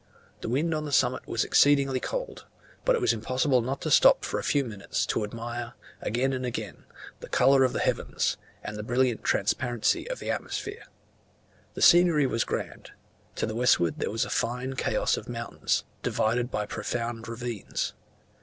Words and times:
The 0.39 0.49
wind 0.49 0.73
on 0.73 0.85
the 0.85 0.91
summit 0.91 1.27
was 1.27 1.43
exceedingly 1.43 1.99
cold, 1.99 2.47
but 2.85 2.95
it 2.95 3.01
was 3.03 3.13
impossible 3.13 3.61
not 3.61 3.81
to 3.81 3.91
stop 3.91 4.25
for 4.25 4.39
a 4.39 4.43
few 4.43 4.63
minutes 4.65 5.05
to 5.05 5.23
admire, 5.23 5.73
again 6.01 6.33
and 6.33 6.43
again, 6.43 6.85
the 7.19 7.29
colour 7.29 7.63
of 7.63 7.71
the 7.71 7.81
heavens, 7.81 8.35
and 8.63 8.75
the 8.75 8.81
brilliant 8.81 9.23
transparency 9.23 10.09
of 10.09 10.17
the 10.17 10.31
atmosphere. 10.31 10.85
The 11.75 11.83
scenery 11.83 12.25
was 12.25 12.45
grand: 12.45 12.93
to 13.35 13.45
the 13.45 13.53
westward 13.53 13.99
there 13.99 14.09
was 14.09 14.25
a 14.25 14.31
fine 14.31 14.73
chaos 14.75 15.17
of 15.17 15.29
mountains, 15.29 15.83
divided 16.01 16.49
by 16.49 16.65
profound 16.65 17.27
ravines. 17.27 17.93